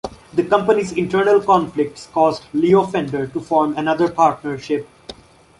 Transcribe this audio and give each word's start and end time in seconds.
The 0.33 0.43
company's 0.43 0.93
internal 0.93 1.39
conflicts 1.39 2.07
caused 2.11 2.45
Leo 2.55 2.87
Fender 2.87 3.27
to 3.27 3.39
form 3.39 3.77
another 3.77 4.09
partnership. 4.09 4.89